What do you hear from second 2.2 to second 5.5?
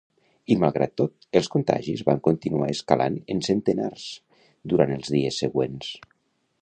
continuar escalant en centenars durant els dies